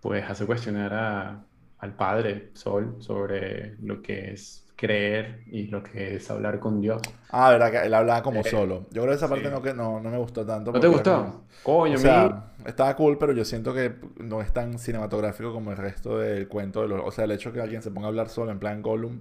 [0.00, 1.46] pues hace cuestionar a-
[1.78, 7.00] al padre Sol sobre lo que es creer y lo que es hablar con Dios.
[7.30, 8.86] Ah, verdad que él hablaba como Eh, solo.
[8.90, 9.50] Yo creo que esa parte sí.
[9.54, 10.72] no, que no, no me gustó tanto.
[10.72, 11.16] ¿No te gustó?
[11.16, 15.70] como- Coño, O sea, estaba cool, pero yo siento que no es tan cinematográfico como
[15.70, 17.00] el resto del cuento de los...
[17.04, 19.20] O sea, el hecho que alguien se ponga a hablar solo en plan Gollum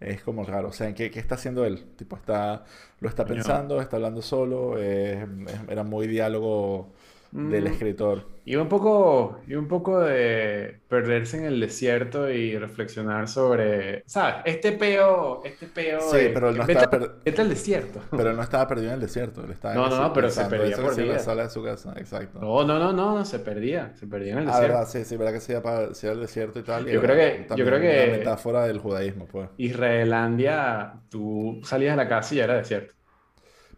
[0.00, 0.68] es como raro.
[0.68, 1.84] O sea, ¿qué, qué está haciendo él?
[1.96, 2.64] Tipo, está...
[3.00, 4.78] Lo está pensando, está hablando solo.
[4.78, 5.24] es-
[5.68, 6.92] era muy diálogo
[7.34, 8.32] del escritor.
[8.46, 14.36] Y un poco, y un poco de perderse en el desierto y reflexionar sobre, ¿sabes?
[14.44, 18.00] Este peo, este peo Sí, de- pero él no vete, estaba per- vete al desierto.
[18.10, 19.42] Pero él no estaba perdido en el desierto.
[19.44, 21.64] Él estaba No, no, no, pero se perdía eso por en la sala de su
[21.64, 21.94] casa.
[21.96, 22.38] Exacto.
[22.38, 24.74] No, no, no, no, no, se perdía, se perdía en el Ah, desierto.
[24.74, 26.82] verdad, sí, sí, verdad que sí, para, sí era el desierto y tal.
[26.88, 29.48] y Yo era creo que- yo creo que- metáfora del judaísmo, pues.
[29.56, 32.94] Israelandia, tú salías de la casa y ya era desierto.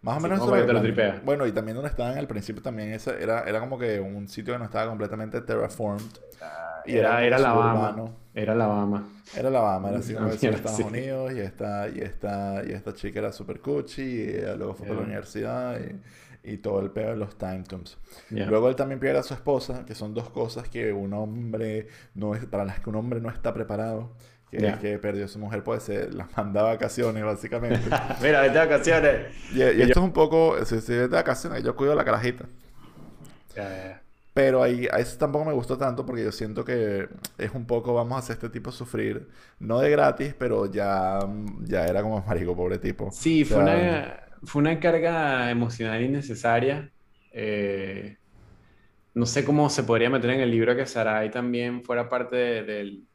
[0.06, 1.24] Más o menos como eso que te lo tripeas.
[1.24, 4.54] Bueno, y también donde estaban al principio también ese era, era como que un sitio
[4.54, 6.02] que no estaba completamente terraformed.
[6.86, 9.08] Y Era, era Alabama, era Alabama.
[9.36, 10.82] Era Alabama, era así como mierda, Estados sí.
[10.84, 15.00] Unidos y esta, y esta, y esta chica era super cuchi y luego fue para
[15.00, 15.06] la Ya.
[15.06, 15.80] universidad
[16.44, 17.98] y, y todo el pedo de los time tombs.
[18.30, 18.46] Ya.
[18.46, 22.36] Luego él también pierde a su esposa, que son dos cosas que un hombre no
[22.36, 24.12] es, para las que un hombre no está preparado.
[24.50, 27.96] Que es que perdió a su mujer, pues se las manda a vacaciones, básicamente.
[28.20, 29.26] Mira, vete de vacaciones.
[29.48, 32.04] Y, y esto es un poco, si si es de vacaciones, yo cuido a la
[32.04, 32.46] carajita.
[33.56, 34.02] Ya.
[34.34, 37.94] Pero ahí, a eso tampoco me gustó tanto porque yo siento que es un poco,
[37.94, 39.28] vamos a hacer este tipo sufrir,
[39.58, 41.20] no de gratis, pero ya,
[41.62, 43.08] ya era como marico, pobre tipo.
[43.08, 46.92] Sí, O fue sea, una, fue una carga emocional innecesaria.
[47.32, 48.18] Eh,
[49.14, 52.62] no sé cómo se podría meter en el libro que Sarai también fuera parte de,
[52.64, 53.08] del-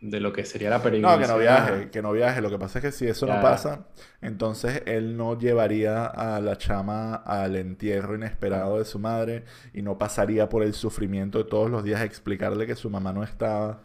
[0.00, 1.28] de lo que sería la No, que peregrinación.
[1.30, 2.40] no viaje, que no viaje.
[2.40, 3.86] Lo que pasa es que si eso no pasa,
[4.20, 9.98] entonces él no llevaría a la chama al entierro inesperado de su madre y no
[9.98, 13.80] pasaría por el sufrimiento de todos los días explicarle que su mamá no estaba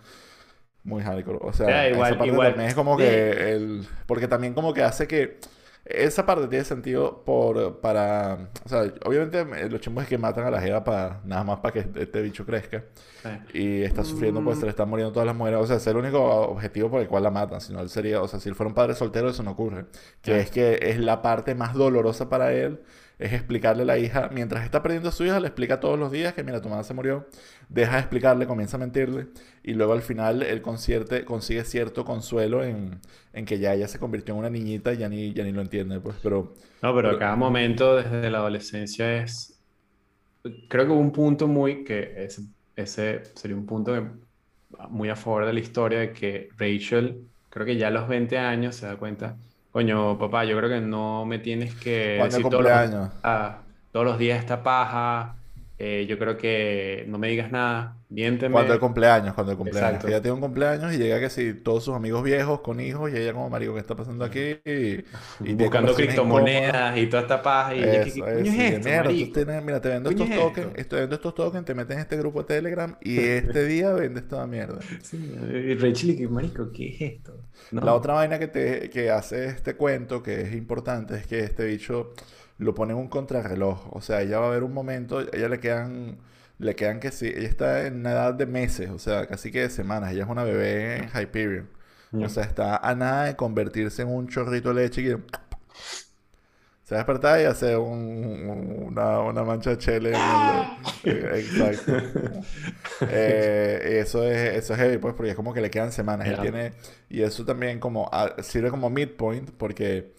[0.84, 1.40] muy hardcore.
[1.42, 2.48] O sea, Ya, igual- esa parte igual.
[2.50, 3.04] también es como Sí.
[3.04, 3.88] que el...
[4.06, 5.40] Porque también como que hace que...
[5.86, 8.50] Esa parte tiene sentido por, para...
[8.66, 11.74] O sea, obviamente los chimbos es que matan a la jeva para nada más para
[11.74, 12.86] que este bicho crezca.
[13.22, 13.60] Sí.
[13.60, 15.60] Y está sufriendo, pues se le están muriendo todas las mujeres.
[15.60, 17.60] O sea, es el único objetivo por el cual la matan.
[17.60, 19.86] Si no, él sería, o sea, si él fuera un padre soltero, eso no ocurre.
[20.22, 22.82] Que es que es la parte más dolorosa para él,
[23.20, 26.12] es explicarle a la hija, mientras está perdiendo a su hija, le explica todos los
[26.12, 27.28] días que, mira, tu mamá se murió.
[27.70, 29.28] Deja de explicarle, comienza a mentirle.
[29.64, 33.00] Y luego al final él concierte- consigue cierto consuelo en,
[33.34, 35.62] en que ya ella se convirtió en una niñita y ya ni, ya ni lo
[35.62, 36.18] entiende, pues.
[36.22, 39.50] Pero, No, pero Pero- cada momento desde la adolescencia es...
[40.68, 42.42] Creo que hubo un punto muy que ese,
[42.76, 44.08] ese sería un punto que-
[44.90, 48.38] muy a favor de la historia de que Rachel, creo que ya a los 20
[48.38, 49.38] años se da cuenta,
[49.74, 53.12] coño, papá, yo creo que no me tienes que ¿cuándo es decir todos los, cumpleaños?
[53.24, 55.44] ah, todos los días esta paja,
[55.78, 58.52] eh, yo creo que no me digas nada, miénteme.
[58.52, 60.04] Cuando el cumpleaños, cuando el cumpleaños.
[60.04, 60.08] Exacto.
[60.08, 63.18] Ella tiene un cumpleaños y llega que si todos sus amigos viejos con hijos y
[63.18, 64.60] ella como marico, ¿qué está pasando aquí?
[64.66, 68.56] Y, buscando criptomonedas y toda esta paja y ella, ¿qué, Eso qué es, coño es
[68.56, 70.82] sí, de esto, mierda, tú tienes- mira, te vendo ¿Qué estos es tokens, esto?
[70.82, 74.28] estoy vendo estos tokens, te metes en este grupo de Telegram y este día vendes
[74.28, 74.86] toda mierda.
[75.02, 77.33] Sí, y Rachel y que, marico, ¿qué es esto?
[77.72, 77.82] No.
[77.82, 81.66] La otra vaina que, te, que hace este cuento, que es importante, es que este
[81.66, 82.14] bicho
[82.58, 83.96] lo pone en un contrarreloj.
[83.96, 86.18] O sea, ella va a haber un momento, a ella le quedan,
[86.60, 89.62] le quedan que sí, ella está en una edad de meses, o sea, casi que
[89.62, 90.12] de semanas.
[90.12, 91.70] Ella es una bebé en Hyperion.
[92.14, 95.18] O sea, está a nada de convertirse en un chorrito de leche que
[96.84, 100.66] se va a despertar y hace un- una, una mancha de chele en el...
[101.36, 101.94] Exacto.
[103.08, 106.28] Eh, eso es, eso es heavy, pues, porque es como que le quedan semanas.
[106.28, 106.74] Él tiene...
[107.10, 108.10] Y eso también como...
[108.12, 110.14] ah, sirve como midpoint porque...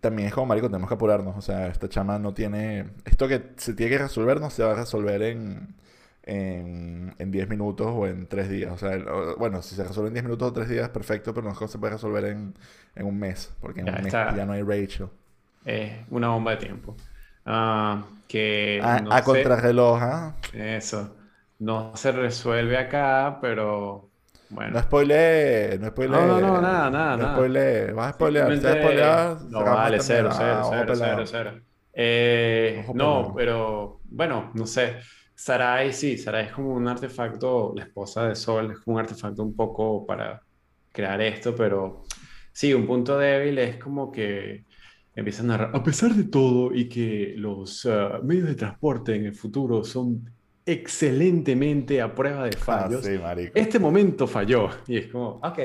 [0.00, 1.36] También es como, marico, tenemos que apurarnos.
[1.36, 2.90] O sea, esta chama no tiene...
[3.06, 5.74] Esto que se tiene que resolver no se va a resolver en...
[6.26, 8.72] En, en 10 minutos o en 3 días.
[8.72, 8.96] O sea,
[9.38, 11.92] bueno, si se resuelve en 10 minutos o 3 días, perfecto, pero no se puede
[11.92, 12.54] resolver en,
[12.94, 14.34] en un mes, porque en Ya un mes está.
[14.34, 15.08] ya no hay Rachel.
[15.64, 16.96] Es una bomba de tiempo.
[17.44, 20.34] Ah, que A, no a sé- contrarreloj, ¿ah?
[20.52, 21.16] Eso.
[21.58, 24.12] No se resuelve acá, pero
[24.48, 24.76] bueno.
[24.76, 26.10] No spoiler, no spoiler.
[26.10, 27.26] No, no, no, nada, nada, No nada.
[27.26, 31.24] spoiler, vas a spoilear, si vas a spoilear, No, vale, cero, cero, cero, pelado.
[31.26, 31.60] cero, cero.
[31.92, 34.98] Eh, no, pero bueno, no sé.
[35.34, 39.42] Sarai, sí, Sarai es como un artefacto, la esposa de Sol, es como un artefacto
[39.42, 40.40] un poco para
[40.92, 42.02] crear esto, pero
[42.52, 44.64] sí, un punto débil es como que
[45.16, 49.26] empieza a narrar, a pesar de todo y que los ah, medios de transporte en
[49.26, 50.30] el futuro son
[50.66, 53.52] excelentemente a prueba de Ah, fallos, sí, marico.
[53.54, 54.70] este momento falló.
[54.86, 55.58] Y es como, ok,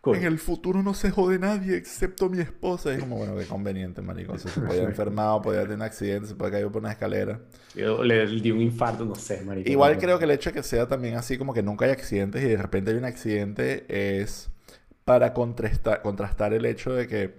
[0.00, 0.16] cool.
[0.16, 2.92] En el futuro no se jode nadie excepto mi esposa.
[2.92, 4.34] Es como, bueno, qué conveniente, marico.
[4.34, 6.92] O sea, se podía haber enfermado, podía tener un accidente, se puede caer por una
[6.92, 7.40] escalera.
[7.74, 9.68] Yo le di un infarto, no sé, marico.
[9.70, 9.98] Igual no.
[9.98, 12.48] creo que el hecho de que sea también así como que nunca hay accidentes y
[12.48, 14.50] de repente hay un accidente es
[15.04, 17.34] para contrastar, contrastar el hecho de que eh,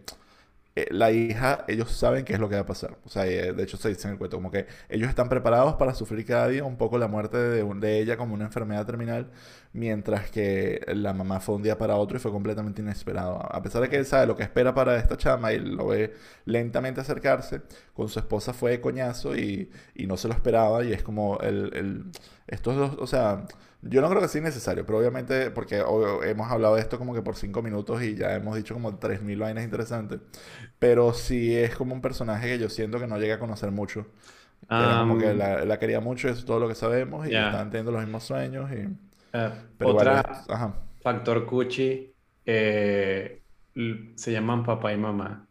[0.91, 2.97] la hija, ellos saben qué es lo que va a pasar.
[3.05, 5.75] O sea, eh, de hecho se dice en el cuento, como que ellos están preparados
[5.75, 8.85] para sufrir cada día un poco la muerte de, un- de ella como una enfermedad
[8.85, 9.31] terminal,
[9.77, 13.39] mientras que la mamá fue un día para otro y fue completamente inesperado.
[13.53, 16.13] A pesar de que él sabe lo que espera para esta chama y lo ve
[16.45, 17.61] lentamente acercarse,
[17.93, 21.39] con su esposa fue de coñazo y, y no se lo esperaba y es como
[21.39, 22.05] el, el-
[22.47, 23.45] estos dos, o sea,
[23.81, 25.83] yo no creo que sea necesario, pero obviamente, porque
[26.25, 29.39] hemos hablado de esto como que por cinco minutos y ya hemos dicho como 3.000
[29.39, 30.19] vainas interesantes,
[30.79, 34.07] pero sí es como un personaje que yo siento que no llega a conocer mucho.
[34.77, 37.31] Era como que Am, la, la quería mucho, eso es todo lo que sabemos, y
[37.31, 37.43] ya.
[37.43, 38.87] estaban teniendo los mismos sueños, y...
[39.37, 40.73] eh, Pero otra es- ajá.
[41.01, 42.11] factor cuchi
[42.45, 43.41] eh,
[44.15, 45.45] se llaman papá y mamá.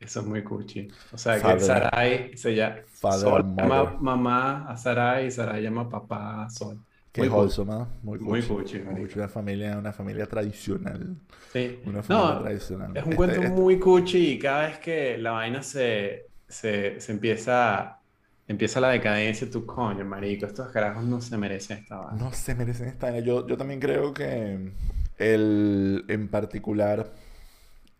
[0.00, 0.88] Eso es muy cuchi.
[1.12, 1.60] O sea, que Father.
[1.60, 2.76] Sarai se llama
[3.12, 6.78] Sol llama mamá a Sarai y Sarai llama papá a Sol.
[7.10, 7.88] Que Que Muy wholesome, ¿ah?
[8.02, 8.54] Muy Muy cuchi.
[8.54, 9.02] cuchi, marico.
[9.08, 11.16] Cuchi, Una familia, una familia tradicional.
[11.52, 11.80] Sí.
[11.86, 12.90] Una familia No, tradicional.
[12.96, 17.00] es un Este- cuento este- muy cuchi y cada vez que la vaina se, se,
[17.00, 17.97] se empieza,
[18.48, 22.22] empieza la decadencia, tú, coño, marico, estos carajos no se merecen esta vaina.
[22.24, 23.24] No se merecen esta vaina.
[23.24, 24.72] Yo, yo también creo que
[25.18, 27.12] el, en particular,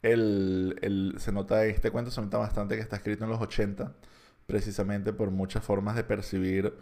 [0.02, 3.92] el, el- se nota, este cuento se nota bastante que está escrito en los 80,
[4.46, 6.72] precisamente por muchas formas de percibir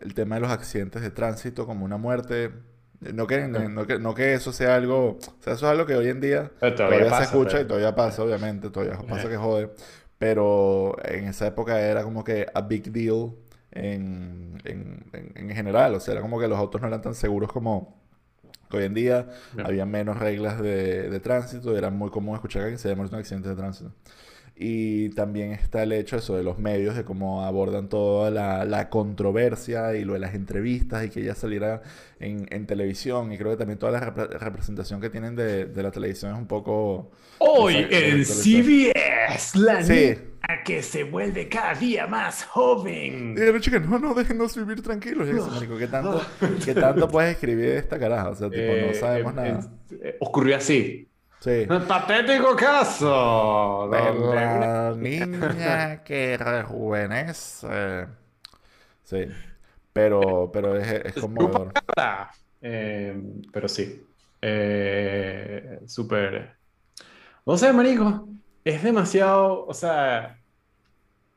[0.00, 2.52] el tema de los accidentes de tránsito como una muerte.
[3.00, 5.94] No que, no que, no que eso sea algo, o sea, eso es algo que
[5.94, 8.98] hoy en día Pero todavía, todavía se pasa, escucha pero- y todavía pasa, obviamente, todavía
[9.06, 9.30] pasa Eh.
[9.30, 9.70] que jode,
[10.18, 13.34] pero en esa época era como que a big deal
[13.72, 17.14] en, en, en, en general, o sea, era como que los autos no eran tan
[17.14, 17.96] seguros como
[18.70, 19.28] que hoy en día,
[19.64, 23.14] había menos reglas de, de tránsito, y era muy común escuchar que se en un
[23.14, 23.92] accidente de tránsito.
[24.58, 28.88] Y también está el hecho eso de los medios, de cómo abordan toda la, la
[28.88, 31.82] controversia y lo de las entrevistas y que ella saliera
[32.20, 33.30] en, en televisión.
[33.32, 36.38] Y creo que también toda la repre- representación que tienen de, de la televisión es
[36.38, 37.10] un poco...
[37.38, 38.24] Hoy en.
[38.24, 39.92] CBS, la Sí.
[39.92, 43.34] niña que se vuelve cada día más joven.
[43.36, 45.28] Y la chica, no, no, déjenos vivir tranquilos.
[45.50, 46.22] Marico, ¿qué tanto,
[46.64, 48.30] ¿qué tanto puedes escribir de esta caraja?
[48.30, 49.70] O sea, tipo, no Eh, sabemos eh, nada.
[50.02, 51.08] eh, ocurrió así.
[51.40, 51.66] Sí.
[51.86, 53.88] Patético caso.
[53.92, 58.06] De donde una- la niña que rejuvenece.
[59.04, 59.26] Sí.
[59.92, 61.72] Pero, pero es, es conmovedor.
[62.60, 63.22] Eh,
[63.52, 64.02] pero sí.
[64.42, 66.56] Eh, súper.
[67.46, 68.28] No sé, marico.
[68.64, 69.66] Es demasiado.
[69.66, 70.38] O sea.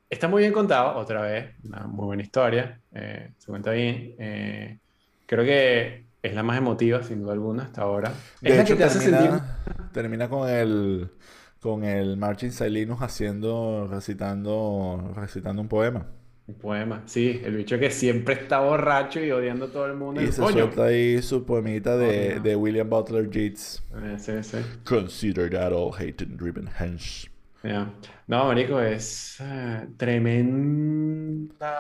[0.10, 1.54] Está muy bien contado, otra vez.
[1.64, 2.82] Una muy buena historia.
[2.94, 4.16] eh, se cuenta bien.
[4.18, 4.80] eh,
[5.28, 8.24] creo que es la más emotiva, sin duda alguna, hasta ahora.
[8.42, 9.32] Es De la hecho, que te hace sentir.
[9.32, 11.12] termina, termina con el
[11.60, 16.08] con el Martin Silinus haciendo, recitando, recitando un poema.
[16.48, 17.04] Un poema.
[17.06, 20.22] Sí, el bicho que siempre está borracho y odiando a todo el mundo.
[20.22, 20.66] Y el se coño.
[20.66, 23.84] suelta ahí su poemita de, de William Butler Yeats.
[23.94, 24.58] Eh, sí, sí.
[24.84, 27.30] Consider that all hate and driven hence.
[27.64, 27.94] Ya.
[28.28, 31.76] No, marico, es eh, tremenda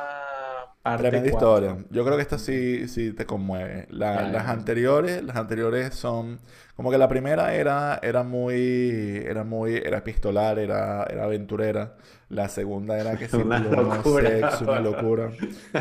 [0.98, 1.68] parte Tremenda cuatro.
[1.70, 1.86] historia.
[1.92, 3.88] Yo creo que esta sí, sí te conmueve.
[3.90, 6.40] La- las anteriores, las anteriores son
[6.76, 11.96] como que la primera era, era muy, era muy, era epistolar, era, era aventurera.
[12.30, 14.30] La segunda era que sí, Una locura.
[14.30, 15.32] sexo, una locura.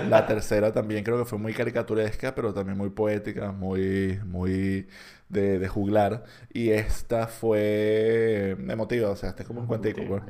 [0.09, 4.89] La tercera también creo que fue muy caricaturesca, pero también muy poética, muy, muy
[5.29, 6.25] de, de juglar.
[6.53, 10.23] Y esta fue emotiva, o sea, este es como un cuentico, pues.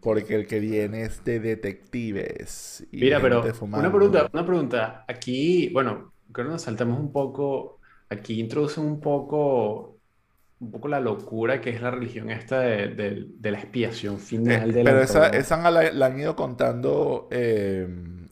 [0.00, 3.90] Porque el que viene es de detectives y Mira, pero gente una fumando.
[3.90, 5.04] pregunta, una pregunta.
[5.08, 7.80] Aquí, bueno, creo que nos saltamos un poco.
[8.08, 10.00] Aquí introducen un poco,
[10.60, 14.60] un poco la locura que es la religión esta de, de- de la expiación Eh,
[14.60, 17.88] final del pero esa, esa la, la han ido contando eh,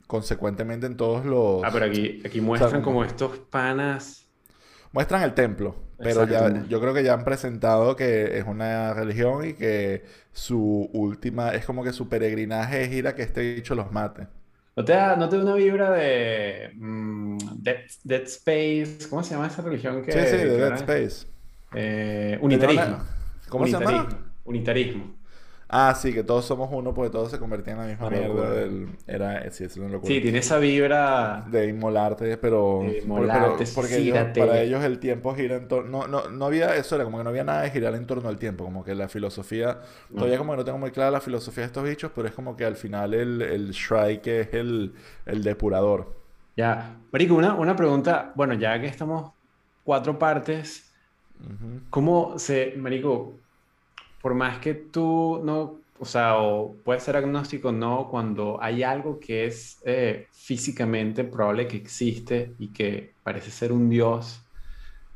[0.07, 1.63] consecuentemente en todos los...
[1.63, 4.29] Ah, pero aquí, aquí muestran como- como estos panas.
[4.91, 9.47] Muestran el templo, pero ya, yo creo que ya han presentado que es una religión
[9.47, 13.75] y que su última, es como que su peregrinaje es ir a que este bicho
[13.75, 14.27] los mate.
[14.75, 19.07] ¿No te da, no te da una vibra de mm, Dead, Dead Space?
[19.09, 21.27] ¿Cómo se llama esa religión que, Sí, sí, de Dead Space.
[21.73, 22.97] Eh, unitarismo.
[23.47, 24.09] ¿Cómo se llama?
[24.43, 25.14] Unitarismo.
[25.67, 28.27] Ah, sí, que todos somos uno porque todos se convertían en la misma mierda.
[28.27, 28.49] locura.
[28.51, 30.07] del- era, sí, es una locura.
[30.13, 31.43] Sí, tiene esa vibra.
[31.49, 36.07] de inmolarte, pero, De inmolarte, pero- porque ellos- para ellos el tiempo gira en torno,
[36.07, 38.29] no, no, no había eso, era como que no había nada de girar en torno
[38.29, 39.79] al tiempo, como que la filosofía,
[40.11, 40.17] No.
[40.19, 42.55] todavía como que no tengo muy clara la filosofía de estos bichos, pero es como
[42.55, 44.93] que al final el, el Shrike es el,
[45.25, 46.13] el depurador.
[46.55, 46.95] Ya.
[47.11, 48.31] Marico, una, una pregunta.
[48.35, 49.31] Bueno, ya que estamos
[49.83, 50.93] cuatro partes,
[51.41, 51.81] Ujú.
[51.89, 52.73] ¿cómo se.
[52.77, 53.39] Marico,
[54.25, 55.81] por más que tú no.
[55.99, 61.67] O sea, o puedes ser agnóstico no, cuando hay algo que es eh, físicamente probable
[61.67, 64.41] que existe y que parece ser un dios,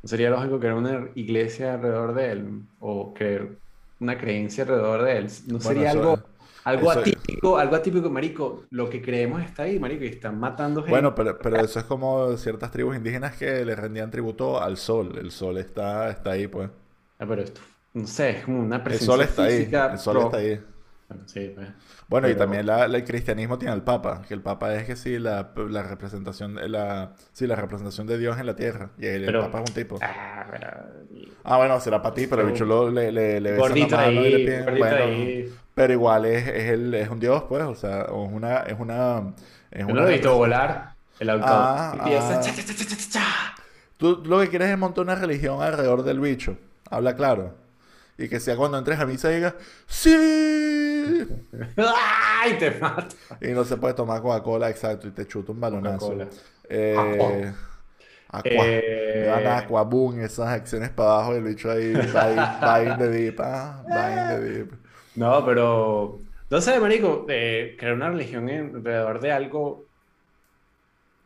[0.04, 2.62] ¿no sería lógico crear una iglesia alrededor de él?
[2.80, 3.60] O creer
[4.00, 5.28] una creencia alrededor de él.
[5.48, 6.24] ¿No Bueno, sería eso- algo,
[6.63, 8.65] algo eso- atípico, algo atípico, marico?
[8.69, 10.91] Lo que creemos está ahí, marico, y están matando gente.
[10.91, 15.17] Bueno, pero, pero eso es como ciertas tribus indígenas que le rendían tributo al sol,
[15.17, 16.69] el sol está, está ahí, pues.
[17.19, 17.62] Ah, pero esto,
[17.93, 20.38] no sé, es como una El presencia sol está ahí, física el sol pro- está
[20.38, 20.62] ahí.
[21.10, 21.67] Bueno, sí, pues.
[22.08, 24.86] Bueno, y Pero- también la- la- el cristianismo tiene al Papa, que el Papa es
[24.86, 28.91] que sí, la, la representación, la, sí, la representación de Dios en la tierra.
[28.99, 29.97] Y el, el Pero- Papa es un tipo.
[30.02, 30.67] Ah, pero...
[31.43, 34.12] Ah, bueno, será para ti, pero el bicho lo- le, le, le besa la mano
[34.12, 35.54] y le ahí, pide- gordito bueno, ahí.
[35.73, 39.34] pero igual es, es, el, es un dios, pues, o sea, es una, es una,
[39.71, 41.45] es una lo he visto volar, el auto.
[41.47, 42.38] Ah, Empieza...
[42.38, 42.41] ah.
[42.41, 43.56] cha, cha, cha.
[43.97, 46.56] Tú lo que quieres es montar una religión alrededor del bicho,
[46.91, 47.56] habla claro.
[48.22, 49.56] Y que sea cuando entres a misa digas,
[49.88, 50.12] ¡Sí!
[51.78, 53.08] ¡Ay, te mata!
[53.42, 56.10] Y no se puede tomar Coca-Cola, exacto, y te chuta un balonazo.
[56.10, 56.30] Coca-Cola.
[56.70, 57.54] Eh,
[58.28, 58.44] Aqua.
[58.44, 61.94] Eh, Le dan Aqua, boom, esas acciones para abajo y el bicho ahí,
[62.86, 64.74] in the deep, ah, in the deep.
[65.16, 66.20] No, pero.
[66.50, 69.90] No sé, marico, eh, crear una religión alrededor de algo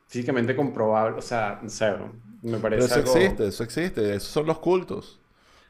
[0.08, 1.94] físicamente comprobable, o sea, no sé,
[2.42, 3.18] me Pero parece eso algo.
[3.18, 5.23] existe, eso existe, esos son los cultos.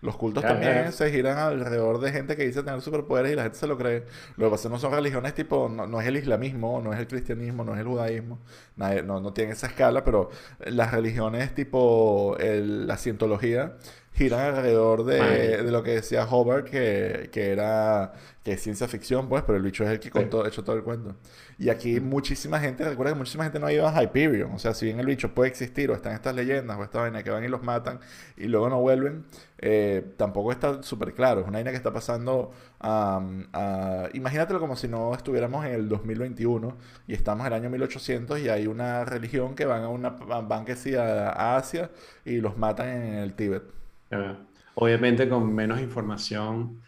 [0.03, 3.57] Los cultos también se giran alrededor de gente que dice tener superpoderes y la gente
[3.57, 4.03] se lo cree.
[4.35, 7.07] Lo que pasa no son religiones tipo, no, no es el islamismo, no es el
[7.07, 8.39] cristianismo, no es el judaísmo,
[8.75, 13.77] nadie- no, no tienen esa escala, pero las religiones tipo el- la cientología
[14.13, 19.29] giran alrededor de, de lo que decía Hobart, que, que era que es ciencia ficción,
[19.29, 21.15] pues, pero el bicho es el que contó, hecho todo el cuento.
[21.57, 24.51] Y aquí muchísima gente, recuerda que muchísima gente no ha ido a Hyperion.
[24.51, 27.23] O sea, si bien el bicho puede existir o están estas leyendas o esta vaina
[27.23, 27.99] que van y los matan
[28.35, 29.23] y luego no vuelven,
[29.59, 31.41] eh, tampoco está súper claro.
[31.41, 34.09] Es una vaina que está pasando am, a...
[34.13, 36.75] Imagínatelo como si no estuviéramos en el 2021
[37.07, 40.65] y estamos en el año 1800 y hay una religión que van a una van
[40.65, 41.91] que sí a, a Asia
[42.25, 43.82] y los matan en el Tíbet.
[44.17, 44.47] Ya.
[44.75, 46.81] Obviamente, con menos información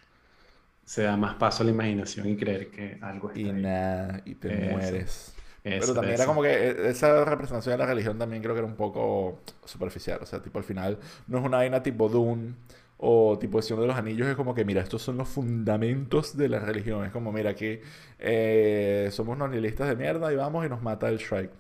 [0.86, 3.64] se da más paso a la imaginación y creer que algo está Y ahí.
[3.64, 5.36] nada, y te Eso, mueres.
[5.78, 6.28] Pero Eso, también era eso.
[6.28, 10.20] como que eh, esa representación de la religión también creo que era un poco superficial.
[10.22, 12.56] O sea, tipo al final no es una vaina tipo Dune
[12.98, 14.28] o tipo Señor de los Anillos.
[14.28, 17.06] Es como que, mira, estos son los fundamentos de la religión.
[17.06, 17.80] Es como, mira, aquí
[18.20, 21.52] eh, somos unos nihilistas de mierda y vamos y nos mata el Shrike.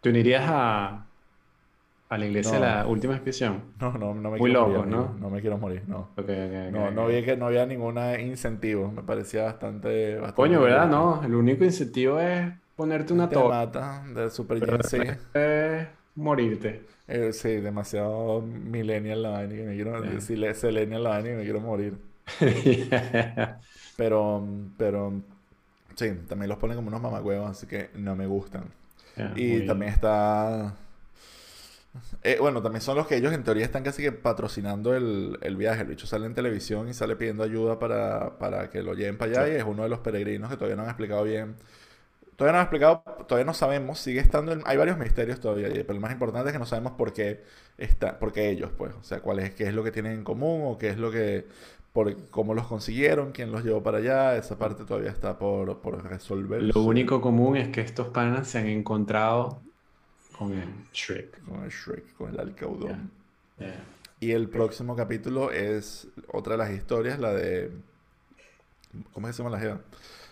[0.00, 1.07] ¿Te unirías a,
[2.08, 3.64] a la iglesia de la última expiación?
[3.80, 4.86] No, no, no me Muy quiero loco, morir.
[4.86, 5.14] ¿no?
[5.18, 6.08] No me quiero morir, no.
[6.16, 6.34] Ok, ok, ok,
[6.70, 8.90] No, no vi que no había ningún incentivo.
[8.92, 10.88] Me parecía bastante, bastante Coño, ¿verdad?
[10.88, 14.80] No, el único incentivo es ponerte una Te torre, mata de Super Gen
[15.34, 16.86] es morirte.
[17.06, 20.20] Eh, sí, demasiado millennial la vaina me quiero, Ya.
[20.20, 21.98] sí, le- selenial la vaina que me quiero morir.
[23.96, 25.12] Pero, pero,
[25.96, 28.72] sí, también los ponen como unos mamacuevos, así que no me gustan.
[29.34, 30.76] Y también está...
[32.22, 35.56] eh, bueno, también son los que ellos en teoría están casi que patrocinando el, el
[35.56, 35.82] viaje.
[35.82, 39.42] El bicho sale en televisión y sale pidiendo ayuda para, para que lo lleven para
[39.42, 39.52] allá Sí.
[39.54, 41.56] y es uno de los peregrinos que todavía no han explicado bien.
[42.36, 45.92] Todavía no han explicado, todavía no sabemos, sigue estando, en- hay varios misterios todavía, pero
[45.94, 47.42] el más importante es que no sabemos por qué
[47.78, 50.24] está, por qué ellos, pues, o sea, cuál es, qué es lo que tienen en
[50.24, 51.46] común o qué es lo que,
[51.92, 56.04] por cómo los consiguieron, quién los llevó para allá, esa parte todavía está por, por
[56.04, 56.72] resolverse.
[56.74, 59.62] Lo único común es que estos panas se han encontrado
[60.38, 61.42] con el Shrek.
[61.44, 63.10] Con el Shrek, con el Alcaudón.
[64.20, 67.70] Y el próximo capítulo es otra de las historias, la de...
[69.12, 69.80] ¿Cómo se llama la jeva?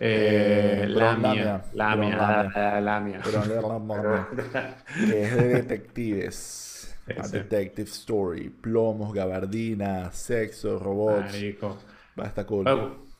[0.01, 3.31] Eh, Eh, Lamia, Lamia, Lamia, que
[5.23, 6.97] es de detectives.
[7.19, 8.49] A detective story.
[8.49, 11.33] Plomos, gabardina, sexo, robots.
[11.33, 11.79] Marico.
[12.19, 12.65] Va a estar cool.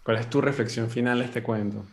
[0.03, 1.85] ¿Cuál es tu reflexión final de este cuento?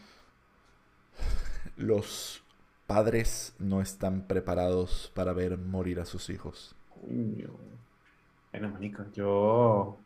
[1.77, 2.42] Los
[2.88, 6.76] padres no están preparados para ver morir a sus hijos.
[8.52, 9.98] Bueno, marico, yo...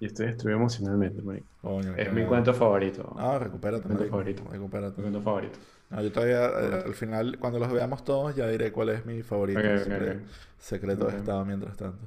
[0.00, 1.46] Yo estoy destruido emocionalmente, marico.
[1.60, 3.14] Coño, Es mi cuento favorito.
[3.18, 4.44] Ah, recupérate, Cuento favorito.
[4.50, 4.96] Recupérate.
[4.96, 5.58] Mi cuento favorito.
[5.90, 9.22] No, yo todavía, eh, al final, cuando los veamos todos, ya diré cuál es mi
[9.22, 9.58] favorito.
[9.58, 10.28] Ok, ok, Secre- ok.
[10.58, 11.98] Secreto de estado mientras tanto.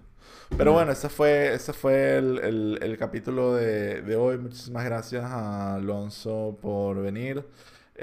[0.57, 4.37] Pero bueno, ese fue, ese fue el, el- el capítulo de, de hoy.
[4.37, 7.43] Muchísimas gracias a Alonso por venir.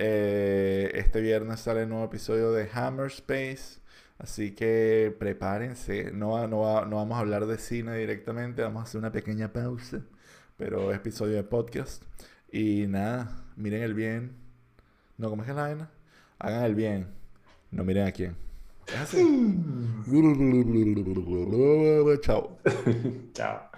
[0.00, 3.80] Eh, este viernes sale el nuevo episodio de Hammer Space.
[4.18, 6.12] Así que prepárense.
[6.12, 8.62] No, no, no vamos a hablar de cine directamente.
[8.62, 10.00] Vamos a hacer una pequeña pausa.
[10.56, 12.04] Pero es episodio de podcast.
[12.52, 14.36] Y nada, miren el bien.
[15.16, 15.90] No, ¿cómo es que la vaina?
[16.38, 17.08] Hagan el bien.
[17.72, 18.36] No miren a quién.
[18.86, 19.18] Es así.
[22.22, 22.56] Chao.
[23.34, 23.70] Chao.